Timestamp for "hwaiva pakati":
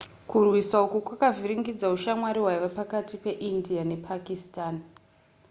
2.43-3.15